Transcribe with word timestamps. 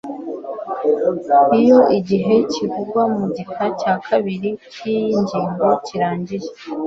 iyo 1.59 1.79
igihe 1.97 2.35
kivugwa 2.51 3.01
mu 3.15 3.25
gika 3.35 3.65
cya 3.79 3.93
kabiri 4.07 4.49
cy'iyi 4.73 5.13
ngingo 5.23 5.67
kirangiye 5.85 6.49